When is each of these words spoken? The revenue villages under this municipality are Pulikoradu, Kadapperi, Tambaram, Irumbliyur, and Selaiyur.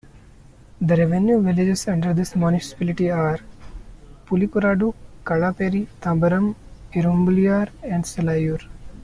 The 0.81 0.95
revenue 0.97 1.39
villages 1.43 1.87
under 1.87 2.11
this 2.11 2.35
municipality 2.35 3.11
are 3.11 3.37
Pulikoradu, 4.25 4.95
Kadapperi, 5.23 5.85
Tambaram, 6.01 6.55
Irumbliyur, 6.91 7.69
and 7.83 8.03
Selaiyur. 8.03 8.63